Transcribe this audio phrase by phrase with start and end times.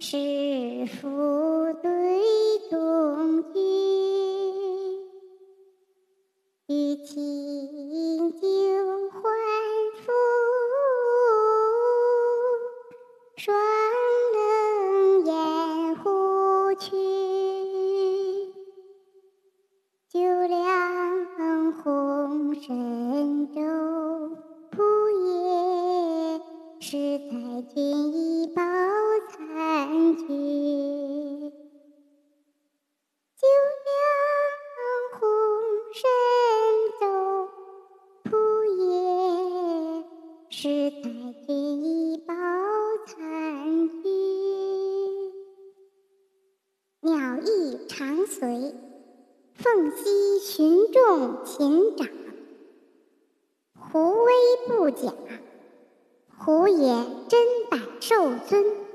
[0.00, 1.08] 是夫
[1.82, 2.22] 对
[2.70, 3.58] 中居，
[6.68, 8.38] 与清酒
[9.10, 9.18] 还
[9.96, 10.12] 复，
[13.36, 13.54] 双
[14.34, 16.86] 冷掩护去，
[20.08, 23.60] 酒凉红深州
[24.70, 24.82] 铺
[25.26, 26.40] 叶，
[26.80, 28.62] 是在君一宝。
[40.60, 41.08] 是太
[41.46, 42.34] 君一包
[43.06, 44.08] 残居，
[47.00, 48.74] 鸟翼长随，
[49.54, 52.08] 凤栖群众禽长。
[53.72, 54.32] 胡威
[54.66, 55.14] 不假，
[56.36, 58.87] 胡也真百兽尊。